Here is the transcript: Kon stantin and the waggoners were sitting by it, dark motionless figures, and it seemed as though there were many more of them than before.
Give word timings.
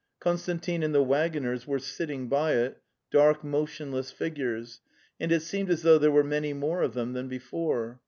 Kon 0.19 0.37
stantin 0.37 0.83
and 0.83 0.95
the 0.95 1.03
waggoners 1.03 1.67
were 1.67 1.77
sitting 1.77 2.27
by 2.27 2.53
it, 2.53 2.81
dark 3.11 3.43
motionless 3.43 4.09
figures, 4.09 4.81
and 5.19 5.31
it 5.31 5.43
seemed 5.43 5.69
as 5.69 5.83
though 5.83 5.99
there 5.99 6.09
were 6.09 6.23
many 6.23 6.53
more 6.53 6.81
of 6.81 6.95
them 6.95 7.13
than 7.13 7.27
before. 7.27 7.99